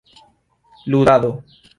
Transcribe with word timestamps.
ludado 0.87 1.37